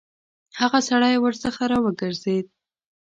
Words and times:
هغه 0.59 0.79
سړی 0.89 1.15
ورڅخه 1.19 1.63
راوګرځېد. 1.71 2.45